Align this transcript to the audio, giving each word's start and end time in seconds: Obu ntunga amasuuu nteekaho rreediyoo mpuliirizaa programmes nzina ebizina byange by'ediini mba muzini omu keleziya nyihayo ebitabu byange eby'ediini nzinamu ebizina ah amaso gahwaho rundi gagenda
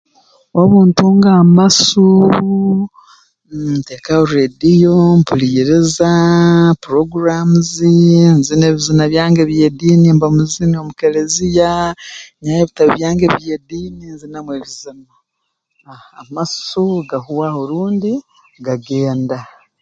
Obu 0.59 0.77
ntunga 0.87 1.29
amasuuu 1.41 2.75
nteekaho 3.77 4.23
rreediyoo 4.31 5.05
mpuliirizaa 5.19 6.77
programmes 6.85 7.69
nzina 8.39 8.65
ebizina 8.67 9.03
byange 9.13 9.41
by'ediini 9.49 10.07
mba 10.15 10.27
muzini 10.35 10.75
omu 10.81 10.91
keleziya 10.99 11.71
nyihayo 12.41 12.61
ebitabu 12.63 12.91
byange 12.97 13.23
eby'ediini 13.27 14.05
nzinamu 14.13 14.49
ebizina 14.57 15.11
ah 15.91 16.05
amaso 16.21 16.83
gahwaho 17.09 17.59
rundi 17.71 18.13
gagenda 18.65 19.39